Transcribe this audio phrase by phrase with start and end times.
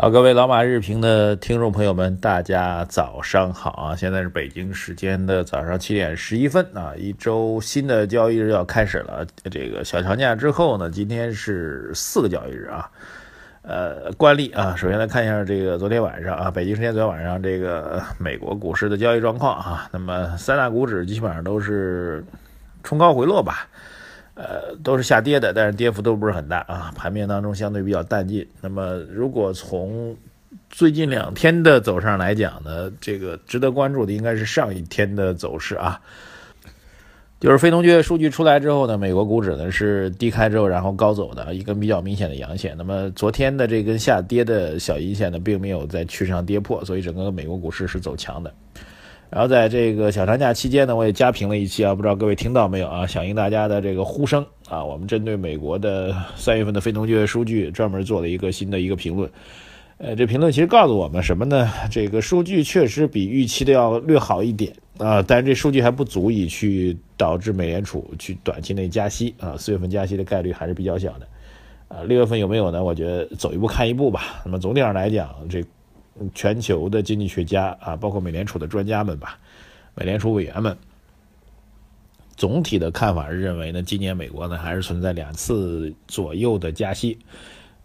[0.00, 3.96] 好，各位老马日评的听众朋友们，大家早上好啊！
[3.96, 9.26] 现在是北京时间的早上七点十一分啊，一周新的交易日要开始了。
[9.50, 12.88] 这个小长假之后呢，今天是四个交易日啊。
[13.62, 19.88] 呃，惯例啊，首先来看一下这个昨天晚上啊，北京时间昨天晚上这个美国股市的交易状况啊。
[19.90, 22.24] 那么三大股指基本上都是
[22.84, 23.66] 冲高回落吧。
[24.38, 28.46] 呃，都是下跌的，但是跌幅都不是很大啊，盘面当中相对比较淡静。
[28.60, 30.16] 那么，如果从
[30.70, 36.00] 最近两天的走势来讲呢，这个值得关注的应该是上一天的走势啊，
[37.40, 42.76] 就是非农就业数据出来之后呢，美国股指呢是低开之后然后高走的一根比较明显的阳线。
[42.78, 48.54] 那么昨天的这根下跌的小阴线呢，并没有在趋势上跌破，所以整个美国股市是走强的。
[49.30, 53.06] 然后在这个小长假期间呢，我也加评了一期啊，不知道各位听到没有啊？
[53.06, 59.30] 响应大家的这个呼声啊，我们针对美国的三月份的非农就业数据专门做了一个新的一个评论。
[59.98, 61.70] 呃，这评论其实告诉我们什么呢？
[61.90, 71.28] 这个数据确实比预期的要略好一点啊，但是这数据还不足以去导致美联储去短期内加息啊，四月份加息的概率还是比较小的。
[71.88, 72.82] 啊，六月份有没有呢？
[72.82, 74.40] 我觉得走一步看一步吧。
[74.44, 75.62] 那么总体上来讲，这。
[76.34, 79.38] 全球的经济学家啊，包括美联储的专家们吧，
[79.94, 80.76] 美联储委员们，
[82.36, 87.18] 总体的看法是认为呢，今年美国呢还是存在两次左右的加息，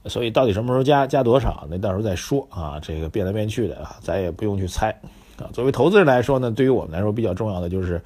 [0.06, 4.90] 所以到底什么时候加，加多少，那到时候再说啊，这个变来变去的啊，咱也不用去猜
[5.38, 5.50] 啊。
[5.54, 8.02] 作为投资人来说呢，对于我们来说比较重要的就是。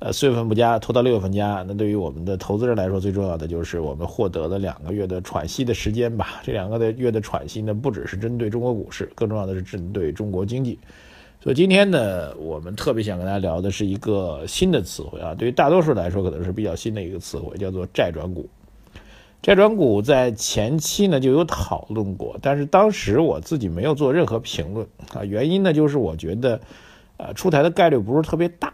[0.00, 6.42] 呃，四月份不加，拖到六月份加，那对于我们的投资人来说，最重要的就是我们获得了两个月的喘息的时间吧。
[6.42, 10.78] 这两个的月的喘息呢，不只是针对中国股市，更重要的是针对中国经济。
[11.40, 18.46] 所以今天呢，我们特别想跟大家聊的是一个新的词汇啊，对于大多数来说可能是比较新的一个词汇，叫做债转股。
[19.40, 26.60] 债转股在前期呢就有讨论过，但是当时我自己没有做任何评论啊，原因呢就是我觉得，
[27.16, 28.72] 呃，出台的概率不是特别大。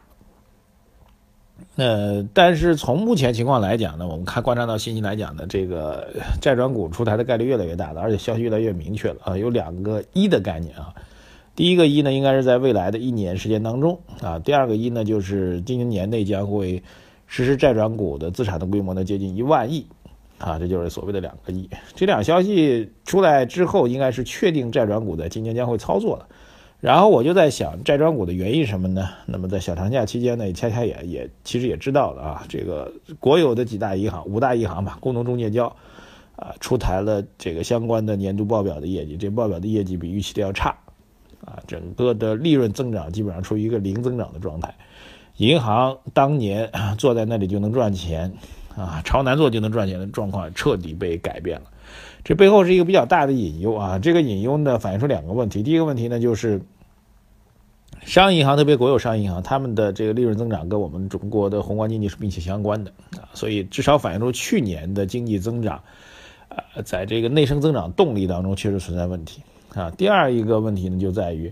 [1.80, 6.06] 呃，但是从目前情况来讲呢，我们看观察到信息来讲呢，这个
[6.38, 10.92] 债转股出台的概率越来越大了，而且消息越来越明确了啊，有两个一的概念啊。
[11.56, 16.82] 第一个一呢，应该是在未来的一年时间当中啊；第二个一呢，就是今年年内将会
[17.26, 19.86] 实施债转股的资产的规模呢接近一万亿
[20.36, 21.66] 啊，这就是所谓的两个亿。
[21.94, 26.26] 这两消息出来之后，应该是确定债转股在今年将会操作了。
[26.80, 29.10] 然后我就在想，债转股的原因什么呢？
[29.26, 35.66] 那么在小长假期间呢，恰恰也也其实也知道了啊，这个国有的几大银行、五大银行吧，工农中建交，
[36.36, 40.74] 啊，出台了这个相关的年度报表的业绩，这报表的业绩比预期的要差，
[41.44, 44.74] 啊，整个的利润增长基本上处于一个零增长的状态，
[45.36, 48.32] 银行当年坐在那里就能赚钱，
[48.74, 51.66] 啊，朝南坐就能赚钱的状况彻底被改变了。
[52.22, 53.98] 这背后是一个比较大的隐忧啊！
[53.98, 55.62] 这个隐忧呢，反映出两个问题。
[55.62, 56.60] 第一个问题呢，就是
[58.03, 65.82] 商业银行，特别国有商业银行，他们的这个利润增长跟我们中国的宏观经济是密切相关的啊，所以至少反映出去年的经济增长，
[66.50, 69.42] 呃，在这个内生增长动力当中确实存在问题
[69.75, 69.91] 啊。
[69.92, 71.50] 第二一个问题呢，就在于，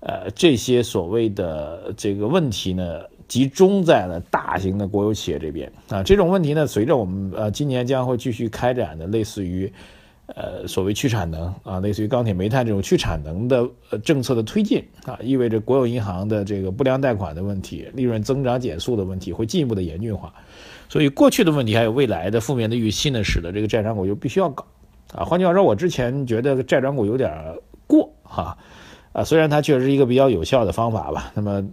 [0.00, 6.02] 呃，这些所谓的这个问题呢，集中在了大型的国有企业这边啊。
[6.02, 9.72] 这种问题呢，随着我们呃今年将会继续开展的类似于。
[10.34, 20.32] 呃，所谓去产能啊，类似于钢铁、煤炭这种去产能的呃政策的推进啊，意味着国有银行的这个不良贷款的问题、利润增长减速的问题会进一步的严峻化。
[20.88, 24.66] 所以过去的问题还有未来的负面的预期呢，使得这个债转股就必须要搞
[25.14, 25.24] 啊。
[25.24, 27.30] 换句话说，我之前觉得债转股有点
[27.86, 28.56] 过哈。
[29.18, 31.66] 啊虽然它确实是一个比较有效的方法吧，那么，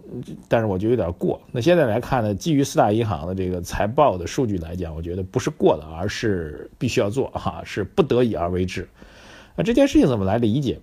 [0.48, 1.40] 但是我觉得有点过。
[1.52, 8.90] 那现在来看呢，基于四大银行的这个财报的数据来讲，我觉得不是过了，而是必须要做哈，是不得已而为之。
[9.56, 10.80] 那这件事情怎么来理解？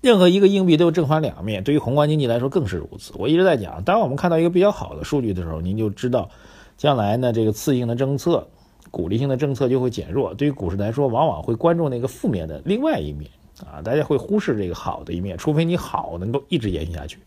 [0.00, 3.12] 任何一个硬币都有正反两面，对于宏观经济来说更是如此。
[3.16, 6.30] 我一直在讲，当我们看到一个比较好的数据的时候，您就知道，
[6.76, 8.46] 将来呢这个次性的政策、
[8.92, 10.32] 鼓励性的政策就会减弱。
[10.34, 13.28] 对于股市来说，往往会关注那个负面的另外一面。
[13.60, 17.18] 啊，大家会忽视这个好的一面，除非你好能够一直延续下去。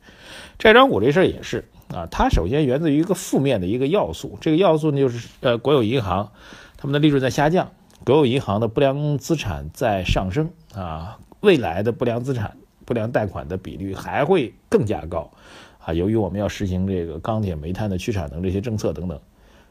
[0.60, 1.64] 债转股这事儿也是
[1.94, 6.32] 啊，它首先源自于一个负面的一个要素，这个要素呢就是呃国有银行
[6.76, 7.72] 他们的利润在下降，
[8.04, 15.32] 国有银行的不良资产在上升啊，未来的不良资产、不良贷款的比率还会更加高
[15.80, 15.94] 啊。
[15.94, 19.20] 由于我们要实行这个钢铁、煤炭的去产能这些政策等等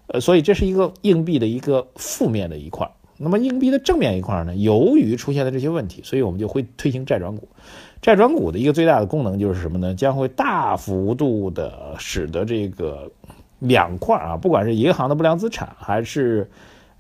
[0.07, 2.91] 呃，所以这是一个硬币的一个负面的一块。
[3.19, 4.55] 那么硬币的正面一块呢？
[4.57, 7.49] 由于出现了这些问题，所以我们就会推行债转股。
[8.03, 9.95] 债转股的一个最大的功能就是什么呢？
[9.95, 13.11] 将会大幅度的使得这个
[13.59, 16.51] 两块啊，不管是银行的不良资产，还是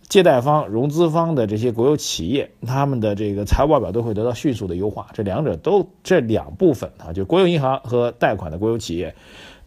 [0.08, 5.08] 借贷方、融资方的这些国有企业，他们的这个财务报表都会得到迅速的优化。
[5.12, 9.14] 这两者都这两部分啊，就国有银行和贷款的国有企业，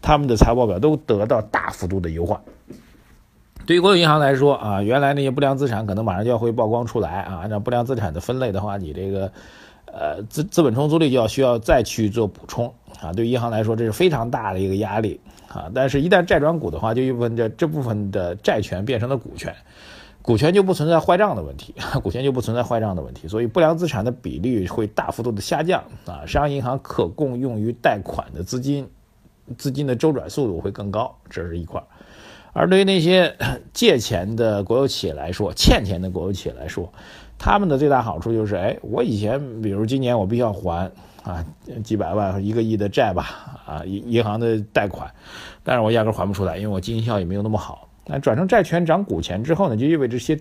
[0.02, 2.42] 他们的财务报表都得到大幅度的优化。
[3.70, 7.36] 对于国有银行来说啊，原来那些不良资产可能马上就要会曝光出来啊。
[7.36, 9.30] 按照不良资产的分类的话，你这个
[9.86, 13.12] 呃资资本充足率就要需要再去做补充啊。
[13.12, 15.70] 对于银行来说，这是非常大的一个压力啊。
[15.72, 19.54] 但是，一旦债转股的话，就意味着这部分的债权变成了股权，
[20.20, 26.26] 股权就不存在坏账的问题， 股权就不存在坏账的问题，所以不良资产的比例会大幅度的下降啊。
[26.26, 28.88] 商业银行可供用于贷款的资金，
[29.56, 31.80] 资金的周转速度会更高，这是一块。
[32.52, 33.36] 而对于那些
[33.72, 36.92] 借钱的国有企业来说，欠钱的国有企业来说，
[37.38, 40.90] 他们的最大好处就是，哎，我以前比如今年我必须要还
[41.22, 41.44] 啊
[41.84, 45.12] 几百万、一个亿的债吧，啊银银行的贷款，
[45.62, 47.88] 但是我压根还不出来，因为我经营效益没有那么好。
[48.06, 50.40] 那转成债权涨股权之后呢，就意味着这些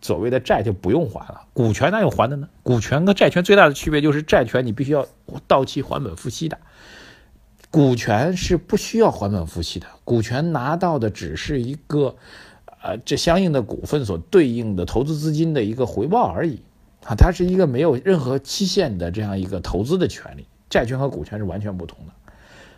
[0.00, 2.48] 所谓的债就不用还了，股权哪有还的呢？
[2.62, 5.06] 股权和债权最大的区别就是债权你必须要
[5.48, 6.58] 到期还本付息的。
[7.74, 12.14] 股权是不需要还本付息的，股权拿到的只是一个，
[12.80, 16.60] 呃，这相应的股份所对应的投资资金的一个回报而已，
[17.04, 20.46] 啊，它是一个没有任何期限的这样一个投资的权利。
[20.70, 22.12] 债权和股权是完全不同的，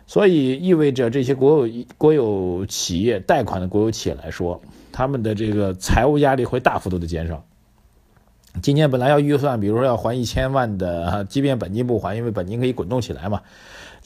[0.07, 4.59] 所以意味着这些国有国有企业贷款的国有企业来说，
[4.91, 7.45] 他们的这个财务压力会大幅度的减少。
[8.63, 13.43] 今年本来要预算，比如说要还一千万的，即便本金不还，因为本金可以滚动起来嘛。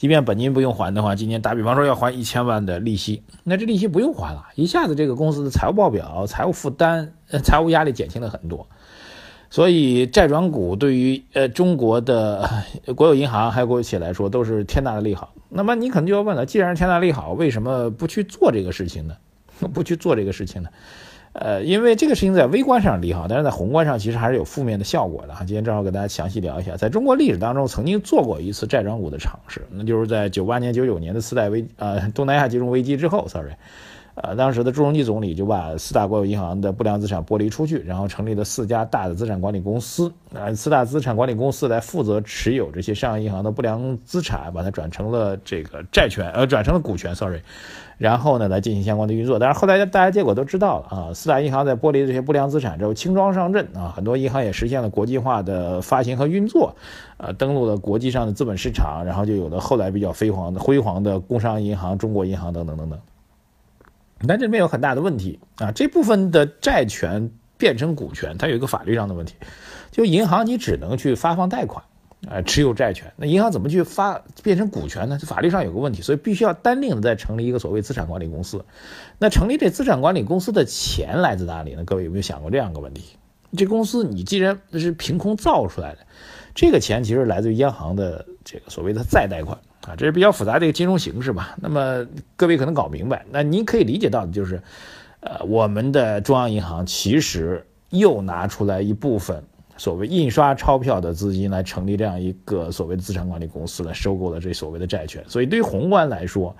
[0.02, 8.66] 即便本金不用还的话，今年打比方说要还一千万的利息，那这利息不用还了，一下子这个公司的财务报表、财务负担、呃财务压力减轻了很多。
[9.48, 12.50] 所以债转股对于呃中国的
[12.96, 15.32] 国有银行还有国有企业来说都是天大的利好。
[15.48, 19.14] 那么你可能就要问了，既然是天大利好，为什么不去做这个事情呢？
[19.72, 20.68] 不去做这个事情呢？
[21.32, 25.44] 呃，因为这个事情在微观上利好，但是在宏观上其实还是有负面的效果的哈。
[25.44, 33.52] 今天正好给大家详细聊一下，在中国历史当中曾经做过一次债转股的尝试，那就是在九八年、九九年的次贷危呃东南亚金融危机之后，sorry。
[34.14, 40.12] 呃，当时的朱镕基总理就把四大国有银行的不良资产剥离出去，然后成立了四家大的资产管理公司。
[40.34, 47.40] 啊，四大资产管理公司来负责持有这些商业银行的不良资产，把它转成了这个债权，呃，转成了股权，sorry。
[47.96, 49.38] 然后呢，来进行相关的运作。
[49.38, 56.74] 但是后来大家结果都知道了啊，四大银行在剥离这些不良资产之后，轻装上阵啊，很多银行也实现了国际化的发行和运作，
[57.16, 62.98] 呃，登陆了国际上的资本市场，然后就有了后来比较辉煌的辉煌的工商银行、中国银行等等等等。
[64.28, 65.72] 但这里面有很大的问题啊！
[65.72, 69.34] 这部分的债权变成股权，它有一个法律上的问题，
[69.90, 71.84] 就银行你只能去发放贷款，
[72.28, 73.12] 啊，持有债权。
[73.16, 75.18] 那银行怎么去发变成股权呢？
[75.18, 78.64] 法律上有个问题，所以必须要单另的再成立一个所谓资产管理公司。
[79.18, 81.84] 那成立这资产管理公司的钱来自哪里呢？
[81.84, 83.16] 各位有没有想过这样一个问题？
[83.56, 85.98] 这公司你既然是凭空造出来的，
[86.54, 89.58] 这个钱其实来自于央行的这个所谓的再贷款。
[89.86, 91.56] 啊，这是比较复杂的一个金融形式吧？
[91.60, 92.06] 那么
[92.36, 94.62] 各位可能搞明白，那您可以理解到的就是，
[95.20, 99.42] 呃，我们的中央银行其实又拿出来一部分
[99.76, 105.24] 所谓印刷钞票的资金来成立这样一个所谓的资产管理公司，来收购了这所谓的债券。
[105.26, 106.54] 所以对于宏观来说，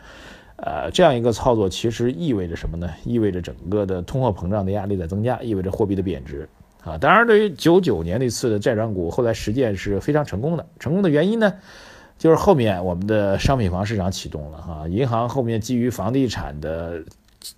[0.57, 2.91] 呃，这样一个操作其实意味着什么呢？
[3.05, 6.49] 意味着整个的通货膨胀的压力在增加，意味着货币的贬值。
[6.83, 10.67] 啊，当然，对于九九年那次的债转股，后来实践是非常成功的。
[10.81, 11.55] 成功的原因呢？
[12.23, 17.02] 就是后面我们的商品房市场启动了哈，银行后面基于房地产的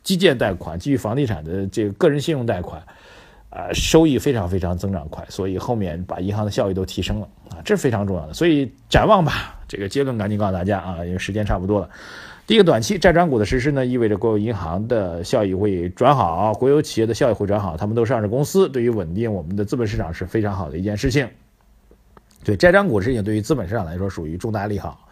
[0.03, 2.83] 基建贷款，基于房地产的这个个人信用贷款，
[3.51, 8.33] 啊，收益非常非常增长快，所以后面把银行的效益都提升了啊，这是非常重要的。
[8.33, 11.91] 所以展望吧，这个结论赶紧告诉大家啊，因为时间差不多了。
[12.47, 21.29] 第一个短期债转股的实施呢，意味着国有银行的效益会转好，国有企业的效益会转好，他们都上市公司，对于稳定我们的资本市场是非常好的一件事情。
[22.45, 25.09] 对债转股事情，对于资本市场来说属于重大利好。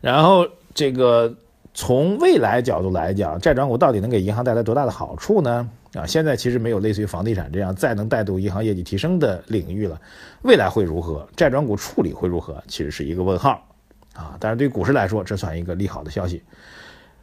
[0.00, 1.34] 然后，这个
[1.72, 5.70] 从未来角度来讲，债转股到底能给银行带来多大的好处呢？
[5.94, 10.00] 啊，现在其实没有类似于房地产这样再能带动银行业绩提升的领域了。
[10.42, 11.26] 未来会如何？
[11.36, 12.60] 债转股处理会如何？
[12.66, 13.64] 其实是一个问号。
[14.12, 16.42] 啊，但是对股市来说，这算一个利好的消息。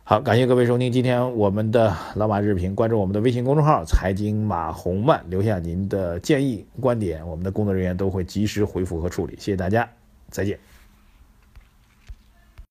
[0.04, 9.36] 好，感谢各位收听今天我们的老马日评，关注我们的微信公众号“财经马红漫”，留下您的建议观点，我们的工作人员都会及时回复和处理。
[9.38, 9.88] 谢谢大家，
[10.30, 10.58] 再见。